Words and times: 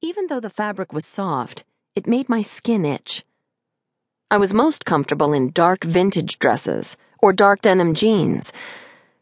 Even 0.00 0.26
though 0.26 0.40
the 0.40 0.50
fabric 0.50 0.92
was 0.92 1.06
soft, 1.06 1.64
it 1.94 2.06
made 2.06 2.28
my 2.28 2.42
skin 2.42 2.84
itch. 2.84 3.24
I 4.30 4.38
was 4.38 4.54
most 4.54 4.84
comfortable 4.84 5.32
in 5.32 5.52
dark 5.52 5.84
vintage 5.84 6.38
dresses 6.38 6.96
or 7.20 7.32
dark 7.32 7.60
denim 7.60 7.94
jeans, 7.94 8.52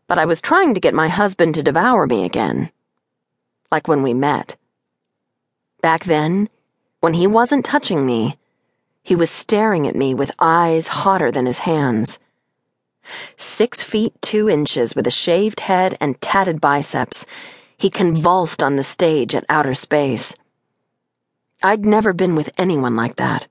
but 0.07 0.19
I 0.19 0.25
was 0.25 0.41
trying 0.41 0.75
to 0.75 0.81
get 0.81 0.95
my 0.95 1.09
husband 1.09 1.55
to 1.55 1.63
devour 1.63 2.07
me 2.07 2.25
again. 2.25 2.71
Like 3.73 3.89
when 3.89 4.03
we 4.03 4.15
met. 4.15 4.57
Back 5.83 6.05
then, 6.05 6.49
when 7.01 7.15
he 7.15 7.27
wasn't 7.27 7.65
touching 7.65 8.07
me, 8.07 8.39
he 9.03 9.17
was 9.17 9.31
staring 9.31 9.87
at 9.87 9.97
me 9.97 10.15
with 10.15 10.31
eyes 10.39 10.89
hotter 10.89 11.33
than 11.33 11.47
his 11.47 11.59
hands. 11.59 12.19
Six 13.37 13.83
feet 13.83 14.15
two 14.23 14.49
inches 14.49 14.95
with 14.95 15.07
a 15.07 15.11
shaved 15.11 15.61
head 15.61 15.97
and 16.01 16.21
tatted 16.21 16.61
biceps, 16.61 17.27
he 17.77 17.91
convulsed 17.91 18.63
on 18.63 18.77
the 18.77 18.83
stage 18.83 19.35
at 19.35 19.45
outer 19.49 19.75
space. 19.75 20.37
I'd 21.63 21.85
never 21.85 22.15
been 22.15 22.35
with 22.35 22.49
anyone 22.57 22.97
like 22.97 23.17
that. 23.17 23.47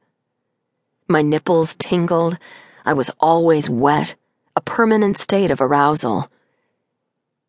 My 1.07 1.21
nipples 1.21 1.75
tingled. 1.75 2.39
I 2.83 2.93
was 2.93 3.11
always 3.19 3.69
wet, 3.69 4.15
a 4.55 4.61
permanent 4.61 5.15
state 5.15 5.51
of 5.51 5.61
arousal. 5.61 6.27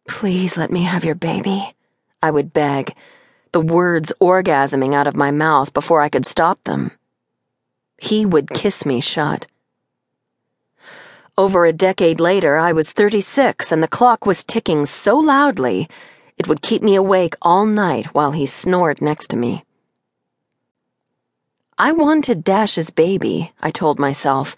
Please 0.06 0.58
let 0.58 0.70
me 0.70 0.82
have 0.82 1.04
your 1.04 1.14
baby, 1.14 1.74
I 2.22 2.30
would 2.30 2.52
beg, 2.52 2.94
the 3.52 3.60
words 3.60 4.12
orgasming 4.20 4.94
out 4.94 5.06
of 5.06 5.16
my 5.16 5.30
mouth 5.30 5.72
before 5.72 6.02
I 6.02 6.10
could 6.10 6.26
stop 6.26 6.62
them. 6.64 6.90
He 7.96 8.26
would 8.26 8.50
kiss 8.50 8.84
me 8.84 9.00
shut. 9.00 9.46
Over 11.38 11.64
a 11.64 11.72
decade 11.72 12.20
later, 12.20 12.58
I 12.58 12.72
was 12.72 12.92
36 12.92 13.72
and 13.72 13.82
the 13.82 13.88
clock 13.88 14.26
was 14.26 14.44
ticking 14.44 14.84
so 14.84 15.16
loudly 15.16 15.88
it 16.36 16.48
would 16.48 16.60
keep 16.60 16.82
me 16.82 16.96
awake 16.96 17.34
all 17.40 17.64
night 17.64 18.14
while 18.14 18.32
he 18.32 18.44
snored 18.44 19.00
next 19.00 19.28
to 19.28 19.36
me. 19.36 19.64
I 21.80 21.92
wanted 21.92 22.44
Dash's 22.44 22.90
baby, 22.90 23.54
I 23.62 23.70
told 23.70 23.98
myself, 23.98 24.54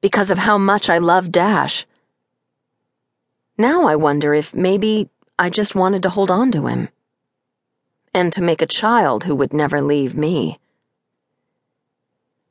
because 0.00 0.30
of 0.30 0.38
how 0.38 0.56
much 0.56 0.88
I 0.88 0.98
loved 0.98 1.32
Dash. 1.32 1.84
Now 3.58 3.88
I 3.88 3.96
wonder 3.96 4.32
if 4.32 4.54
maybe 4.54 5.08
I 5.36 5.50
just 5.50 5.74
wanted 5.74 6.04
to 6.04 6.10
hold 6.10 6.30
on 6.30 6.52
to 6.52 6.68
him. 6.68 6.90
And 8.14 8.32
to 8.34 8.40
make 8.40 8.62
a 8.62 8.68
child 8.68 9.24
who 9.24 9.34
would 9.34 9.52
never 9.52 9.82
leave 9.82 10.16
me. 10.16 10.60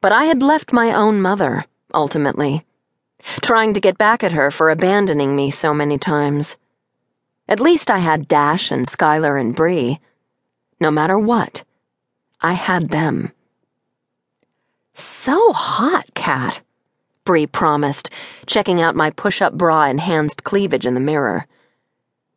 But 0.02 0.12
I 0.12 0.26
had 0.26 0.44
left 0.44 0.74
my 0.74 0.94
own 0.94 1.22
mother, 1.22 1.64
ultimately, 1.94 2.66
trying 3.42 3.74
to 3.74 3.80
get 3.80 3.98
back 3.98 4.22
at 4.22 4.34
her 4.34 4.52
for 4.52 4.70
abandoning 4.70 5.34
me 5.34 5.50
so 5.50 5.74
many 5.74 5.98
times. 5.98 6.58
At 7.48 7.62
least 7.62 7.90
I 7.90 8.00
had 8.00 8.28
Dash 8.28 8.70
and 8.70 8.86
Skylar 8.86 9.40
and 9.40 9.56
Bree. 9.56 10.02
No 10.78 10.92
matter 10.92 11.18
what, 11.18 11.64
I 12.42 12.52
had 12.52 12.90
them. 12.90 13.32
So 15.28 15.52
hot, 15.52 16.06
Catt, 16.14 16.62
Bree 17.26 17.48
promised, 17.48 18.10
checking 18.46 18.80
out 18.80 18.96
my 18.96 19.10
push 19.10 19.42
up 19.42 19.52
bra 19.56 19.84
enhanced 19.84 20.46
cleavage 20.46 20.86
in 20.86 20.94
the 20.94 21.02
mirror. 21.02 21.48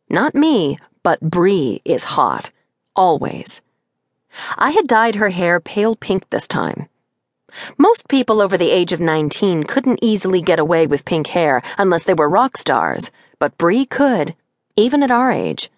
Not 0.09 0.35
me, 0.35 0.77
but 1.01 1.21
Bree 1.21 1.79
is 1.85 2.03
hot. 2.03 2.51
Always. 2.93 3.61
I 4.57 4.71
had 4.71 4.87
dyed 4.87 5.15
her 5.15 5.29
hair 5.29 5.61
pale 5.61 5.95
pink 5.95 6.29
this 6.31 6.49
time. 6.49 6.89
Most 7.77 8.09
people 8.09 8.41
over 8.41 8.57
the 8.57 8.71
age 8.71 8.91
of 8.91 8.99
19 8.99 9.63
couldn't 9.63 9.99
easily 10.01 10.41
get 10.41 10.59
away 10.59 10.85
with 10.85 11.05
pink 11.05 11.27
hair 11.27 11.61
unless 11.77 12.03
they 12.03 12.13
were 12.13 12.27
rock 12.27 12.57
stars, 12.57 13.09
but 13.39 13.57
Bree 13.57 13.85
could, 13.85 14.35
even 14.75 15.01
at 15.01 15.11
our 15.11 15.31
age. 15.31 15.71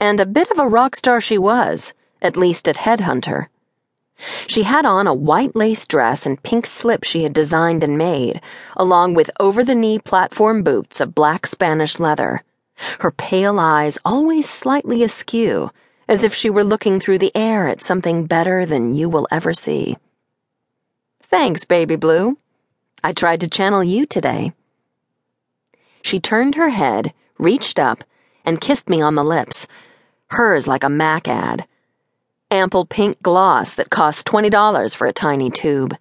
And 0.00 0.18
a 0.18 0.26
bit 0.26 0.50
of 0.50 0.58
a 0.58 0.66
rock 0.66 0.96
star 0.96 1.20
she 1.20 1.38
was, 1.38 1.94
at 2.20 2.36
least 2.36 2.66
at 2.66 2.78
Headhunter. 2.78 3.46
She 4.46 4.62
had 4.62 4.86
on 4.86 5.06
a 5.06 5.14
white 5.14 5.56
lace 5.56 5.86
dress 5.86 6.24
and 6.26 6.42
pink 6.42 6.66
slip 6.66 7.04
she 7.04 7.24
had 7.24 7.32
designed 7.32 7.82
and 7.82 7.98
made, 7.98 8.40
along 8.76 9.14
with 9.14 9.30
over 9.40 9.64
the 9.64 9.74
knee 9.74 9.98
platform 9.98 10.62
boots 10.62 11.00
of 11.00 11.14
black 11.14 11.46
Spanish 11.46 11.98
leather, 11.98 12.42
her 13.00 13.10
pale 13.10 13.58
eyes 13.58 13.98
always 14.04 14.48
slightly 14.48 15.02
askew, 15.02 15.70
as 16.08 16.22
if 16.22 16.34
she 16.34 16.50
were 16.50 16.64
looking 16.64 17.00
through 17.00 17.18
the 17.18 17.34
air 17.34 17.66
at 17.66 17.82
something 17.82 18.26
better 18.26 18.66
than 18.66 18.94
you 18.94 19.08
will 19.08 19.26
ever 19.30 19.52
see. 19.52 19.96
Thanks, 21.22 21.64
baby 21.64 21.96
blue. 21.96 22.38
I 23.02 23.12
tried 23.12 23.40
to 23.40 23.48
channel 23.48 23.82
you 23.82 24.06
today. 24.06 24.52
She 26.02 26.20
turned 26.20 26.54
her 26.54 26.70
head, 26.70 27.12
reached 27.38 27.78
up, 27.78 28.04
and 28.44 28.60
kissed 28.60 28.88
me 28.88 29.00
on 29.00 29.14
the 29.14 29.24
lips, 29.24 29.66
hers 30.28 30.66
like 30.66 30.84
a 30.84 30.88
Mac 30.88 31.26
ad 31.26 31.66
ample 32.54 32.86
pink 32.86 33.20
gloss 33.20 33.74
that 33.74 33.90
cost 33.90 34.26
$20 34.26 34.96
for 34.96 35.06
a 35.06 35.12
tiny 35.12 35.50
tube. 35.50 35.96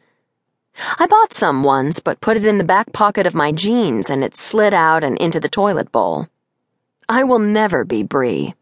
I 1.00 1.08
bought 1.08 1.34
some 1.34 1.64
once, 1.64 2.00
but 2.00 2.22
put 2.22 2.38
it 2.38 2.46
in 2.46 2.60
the 2.60 2.64
back 2.64 2.94
pocket 2.94 3.28
of 3.28 3.36
my 3.36 3.52
jeans 3.52 4.10
and 4.10 4.24
it 4.24 4.38
slid 4.38 4.74
out 4.74 5.04
and 5.04 5.18
into 5.18 5.40
the 5.40 5.50
toilet 5.50 5.92
bowl. 5.92 6.28
I 7.10 7.24
will 7.24 7.40
never 7.40 7.84
be 7.84 8.04
Bree. 8.04 8.54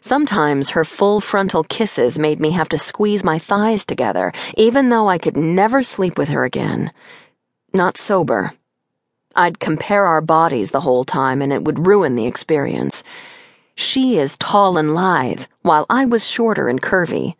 Sometimes 0.00 0.70
her 0.70 0.84
full 0.84 1.20
frontal 1.20 1.64
kisses 1.64 2.18
made 2.18 2.40
me 2.40 2.50
have 2.50 2.68
to 2.68 2.78
squeeze 2.78 3.24
my 3.24 3.38
thighs 3.38 3.86
together, 3.86 4.32
even 4.56 4.88
though 4.88 5.08
I 5.08 5.18
could 5.18 5.36
never 5.36 5.82
sleep 5.82 6.18
with 6.18 6.28
her 6.28 6.44
again. 6.44 6.92
Not 7.72 7.96
sober. 7.96 8.52
I'd 9.34 9.60
compare 9.60 10.06
our 10.06 10.20
bodies 10.20 10.70
the 10.70 10.80
whole 10.80 11.04
time 11.04 11.42
and 11.42 11.52
it 11.52 11.64
would 11.64 11.86
ruin 11.86 12.14
the 12.16 12.26
experience. 12.26 13.02
She 13.76 14.18
is 14.18 14.38
tall 14.38 14.78
and 14.78 14.94
lithe, 14.94 15.44
while 15.62 15.86
I 15.90 16.06
was 16.06 16.26
shorter 16.26 16.68
and 16.68 16.80
curvy. 16.80 17.36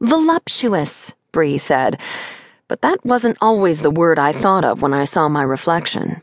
Voluptuous, 0.00 1.14
Bree 1.32 1.56
said, 1.56 1.98
but 2.68 2.82
that 2.82 3.04
wasn't 3.04 3.38
always 3.40 3.80
the 3.80 3.90
word 3.90 4.18
I 4.18 4.32
thought 4.32 4.64
of 4.64 4.82
when 4.82 4.94
I 4.94 5.04
saw 5.04 5.28
my 5.28 5.42
reflection. 5.42 6.22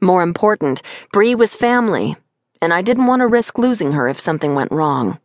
More 0.00 0.22
important, 0.22 0.82
Bree 1.12 1.34
was 1.34 1.54
family, 1.54 2.16
and 2.62 2.72
I 2.72 2.82
didn't 2.82 3.06
want 3.06 3.20
to 3.20 3.26
risk 3.26 3.58
losing 3.58 3.92
her 3.92 4.08
if 4.08 4.18
something 4.20 4.54
went 4.54 4.72
wrong. 4.72 5.18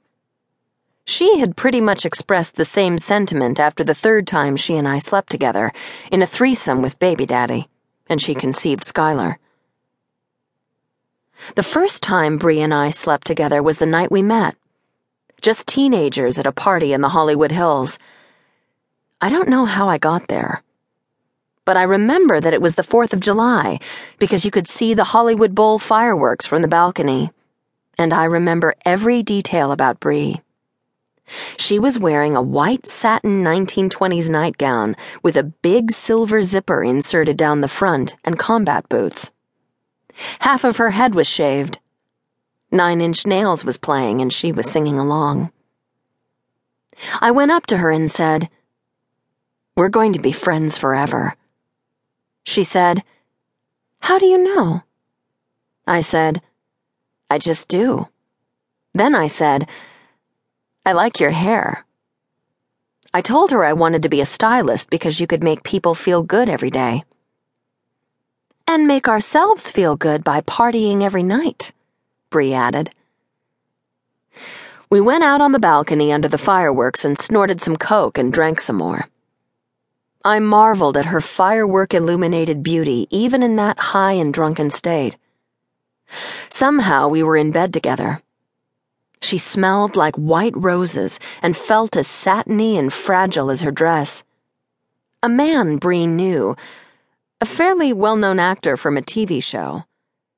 She 1.05 1.39
had 1.39 1.57
pretty 1.57 1.81
much 1.81 2.05
expressed 2.05 2.55
the 2.55 2.65
same 2.65 2.97
sentiment 2.97 3.59
after 3.59 3.83
the 3.83 3.95
third 3.95 4.27
time 4.27 4.55
she 4.55 4.77
and 4.77 4.87
I 4.87 4.99
slept 4.99 5.29
together, 5.29 5.71
in 6.11 6.21
a 6.21 6.27
threesome 6.27 6.81
with 6.81 6.99
baby 6.99 7.25
daddy, 7.25 7.67
and 8.07 8.21
she 8.21 8.35
conceived 8.35 8.83
Skylar. 8.83 9.37
The 11.55 11.63
first 11.63 12.03
time 12.03 12.37
Bree 12.37 12.61
and 12.61 12.73
I 12.73 12.91
slept 12.91 13.25
together 13.25 13.63
was 13.63 13.79
the 13.79 13.85
night 13.85 14.11
we 14.11 14.21
met. 14.21 14.55
Just 15.41 15.67
teenagers 15.67 16.37
at 16.37 16.45
a 16.45 16.51
party 16.51 16.93
in 16.93 17.01
the 17.01 17.09
Hollywood 17.09 17.51
Hills. 17.51 17.97
I 19.19 19.29
don't 19.29 19.49
know 19.49 19.65
how 19.65 19.89
I 19.89 19.97
got 19.97 20.27
there. 20.27 20.61
But 21.65 21.75
I 21.75 21.83
remember 21.83 22.39
that 22.39 22.53
it 22.53 22.61
was 22.61 22.75
the 22.75 22.83
4th 22.83 23.13
of 23.13 23.19
July 23.19 23.79
because 24.19 24.45
you 24.45 24.51
could 24.51 24.67
see 24.67 24.93
the 24.93 25.05
Hollywood 25.05 25.55
Bowl 25.55 25.79
fireworks 25.79 26.45
from 26.45 26.61
the 26.61 26.67
balcony. 26.67 27.31
And 27.97 28.13
I 28.13 28.25
remember 28.25 28.75
every 28.85 29.23
detail 29.23 29.71
about 29.71 29.99
Bree. 29.99 30.41
She 31.57 31.79
was 31.79 31.99
wearing 31.99 32.35
a 32.35 32.41
white 32.41 32.87
satin 32.87 33.43
1920s 33.43 34.29
nightgown 34.29 34.95
with 35.23 35.35
a 35.35 35.43
big 35.43 35.91
silver 35.91 36.41
zipper 36.43 36.83
inserted 36.83 37.37
down 37.37 37.61
the 37.61 37.67
front 37.67 38.15
and 38.23 38.37
combat 38.37 38.87
boots. 38.89 39.31
Half 40.39 40.63
of 40.63 40.77
her 40.77 40.91
head 40.91 41.15
was 41.15 41.27
shaved. 41.27 41.79
Nine 42.71 43.01
Inch 43.01 43.25
Nails 43.25 43.65
was 43.65 43.77
playing, 43.77 44.21
and 44.21 44.31
she 44.31 44.51
was 44.51 44.69
singing 44.69 44.99
along. 44.99 45.51
I 47.19 47.31
went 47.31 47.51
up 47.51 47.65
to 47.67 47.77
her 47.77 47.91
and 47.91 48.09
said, 48.09 48.49
We're 49.75 49.89
going 49.89 50.13
to 50.13 50.19
be 50.19 50.31
friends 50.31 50.77
forever. 50.77 51.35
She 52.43 52.63
said, 52.63 53.03
How 54.01 54.19
do 54.19 54.25
you 54.25 54.37
know? 54.37 54.83
I 55.87 56.01
said, 56.01 56.41
I 57.29 57.37
just 57.37 57.67
do. 57.67 58.07
Then 58.93 59.15
I 59.15 59.27
said, 59.27 59.67
I 60.85 60.91
like 60.91 61.19
your 61.19 61.31
hair. 61.31 61.85
I 63.13 63.21
told 63.21 63.51
her 63.51 63.63
I 63.63 63.73
wanted 63.73 64.03
to 64.03 64.09
be 64.09 64.21
a 64.21 64.25
stylist 64.25 64.89
because 64.89 65.19
you 65.19 65.27
could 65.27 65.43
make 65.43 65.63
people 65.63 65.95
feel 65.95 66.21
good 66.21 66.49
every 66.49 66.69
day 66.69 67.03
and 68.69 68.85
make 68.85 69.07
ourselves 69.07 69.71
feel 69.71 69.95
good 69.95 70.23
by 70.23 70.41
partying 70.41 71.01
every 71.01 71.23
night, 71.23 71.71
Bree 72.29 72.53
added. 72.53 72.91
We 74.91 75.01
went 75.01 75.23
out 75.23 75.41
on 75.41 75.53
the 75.53 75.59
balcony 75.59 76.13
under 76.13 76.27
the 76.27 76.37
fireworks 76.37 77.03
and 77.03 77.17
snorted 77.17 77.61
some 77.61 77.75
coke 77.75 78.19
and 78.19 78.31
drank 78.31 78.59
some 78.59 78.75
more. 78.75 79.09
I 80.23 80.37
marveled 80.37 80.97
at 80.97 81.07
her 81.07 81.19
firework 81.19 81.95
illuminated 81.95 82.61
beauty 82.61 83.07
even 83.09 83.41
in 83.41 83.55
that 83.55 83.79
high 83.79 84.13
and 84.13 84.31
drunken 84.31 84.69
state. 84.69 85.17
Somehow 86.49 87.07
we 87.07 87.23
were 87.23 87.37
in 87.37 87.49
bed 87.49 87.73
together. 87.73 88.21
She 89.19 89.39
smelled 89.39 89.95
like 89.95 90.15
white 90.15 90.55
roses 90.55 91.19
and 91.41 91.57
felt 91.57 91.97
as 91.97 92.05
satiny 92.05 92.77
and 92.77 92.93
fragile 92.93 93.49
as 93.49 93.61
her 93.61 93.71
dress. 93.71 94.21
A 95.23 95.27
man 95.27 95.77
Bree 95.77 96.05
knew 96.05 96.55
a 97.41 97.45
fairly 97.45 97.93
well 97.93 98.17
known 98.17 98.37
actor 98.37 98.75
from 98.75 98.97
a 98.97 99.01
TV 99.01 99.41
show 99.41 99.83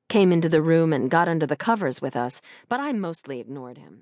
came 0.07 0.31
into 0.31 0.49
the 0.49 0.61
room 0.61 0.93
and 0.93 1.09
got 1.09 1.27
under 1.27 1.47
the 1.47 1.55
covers 1.55 2.01
with 2.01 2.15
us, 2.15 2.41
but 2.69 2.79
I 2.79 2.91
mostly 2.93 3.39
ignored 3.39 3.77
him. 3.77 3.99